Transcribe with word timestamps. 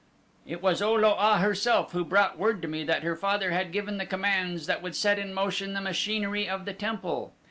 "It 0.47 0.63
was 0.63 0.81
O 0.81 0.95
lo 0.95 1.13
a 1.19 1.37
herself 1.37 1.91
who 1.91 2.03
brought 2.03 2.35
word 2.39 2.63
to 2.63 2.67
me 2.67 2.83
that 2.85 3.03
her 3.03 3.15
father 3.15 3.51
had 3.51 3.71
given 3.71 3.97
the 3.99 4.05
commands 4.07 4.65
that 4.65 4.81
would 4.81 4.95
set 4.95 5.19
in 5.19 5.31
motion 5.31 5.73
the 5.73 5.79
machinery 5.81 6.49
of 6.49 6.65
the 6.65 6.73
temple. 6.73 7.33